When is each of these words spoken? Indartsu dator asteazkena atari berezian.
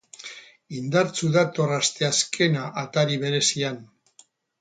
Indartsu 0.77 1.29
dator 1.35 1.73
asteazkena 1.75 2.63
atari 2.85 3.19
berezian. 3.25 3.79